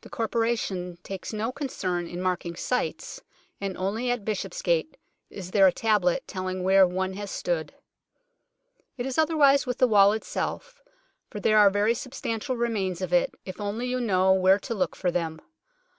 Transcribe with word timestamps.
The 0.00 0.08
Corporation 0.08 0.96
takes 1.02 1.30
no 1.34 1.52
concern 1.52 2.06
in 2.06 2.22
marking 2.22 2.56
sites, 2.56 3.20
and 3.60 3.76
only 3.76 4.10
at 4.10 4.24
Bishopsgate 4.24 4.96
is 5.28 5.50
there 5.50 5.66
a 5.66 5.72
tablet 5.72 6.26
telling 6.26 6.62
where 6.62 6.86
one 6.86 7.12
has 7.12 7.30
stood. 7.30 7.74
It 8.96 9.04
is 9.04 9.18
otherwise 9.18 9.66
with 9.66 9.76
the 9.76 9.86
wall 9.86 10.12
itself, 10.14 10.80
for 11.28 11.38
there 11.38 11.58
are 11.58 11.68
very 11.68 11.92
substantial 11.92 12.56
remains 12.56 13.02
of 13.02 13.12
it, 13.12 13.34
if 13.44 13.60
only 13.60 13.86
you 13.86 14.00
know 14.00 14.32
where 14.32 14.58
to 14.58 14.74
look 14.74 14.96
for 14.96 15.10
them. 15.10 15.38